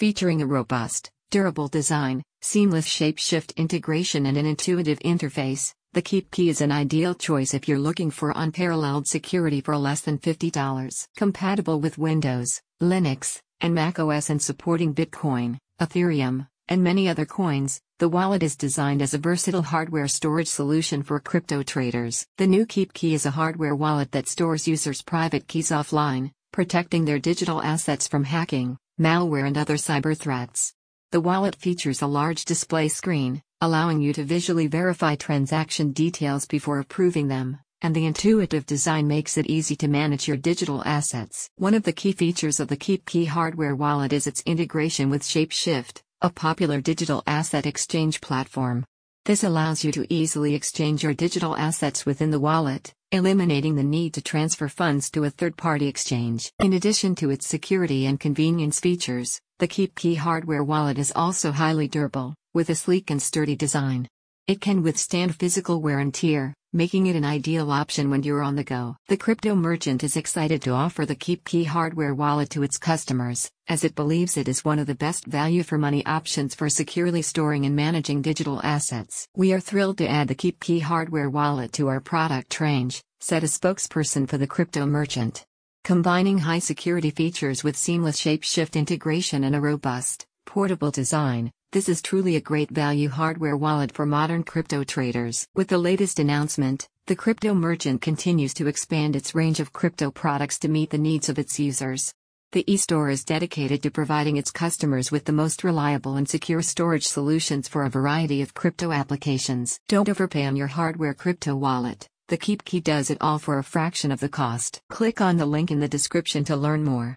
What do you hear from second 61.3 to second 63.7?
highly durable, with a sleek and sturdy